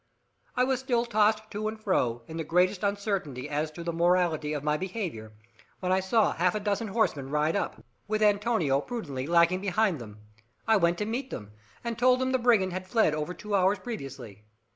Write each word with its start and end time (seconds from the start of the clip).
I 0.57 0.63
was 0.63 0.79
still 0.79 1.05
tossed 1.05 1.51
to 1.51 1.67
and 1.67 1.79
fro, 1.79 2.23
in 2.27 2.37
the 2.37 2.43
greatest 2.43 2.81
uncertainty 2.81 3.47
as 3.47 3.69
to 3.73 3.83
the 3.83 3.93
morality 3.93 4.51
of 4.51 4.63
my 4.63 4.75
behaviour, 4.75 5.31
when 5.79 5.91
I 5.91 5.99
saw 5.99 6.31
half 6.33 6.55
a 6.55 6.59
dozen 6.59 6.87
horsemen 6.87 7.29
ride 7.29 7.55
up, 7.55 7.85
with 8.07 8.23
Antonio 8.23 8.81
prudently 8.81 9.27
lagging 9.27 9.61
behind 9.61 9.99
them. 9.99 10.17
I 10.67 10.75
went 10.77 10.97
to 10.97 11.05
meet 11.05 11.29
them, 11.29 11.51
and 11.83 11.99
told 11.99 12.19
them 12.19 12.31
the 12.31 12.39
brigand 12.39 12.73
had 12.73 12.87
fled 12.87 13.13
over 13.13 13.35
two 13.35 13.53
hours 13.53 13.77
previously. 13.77 14.41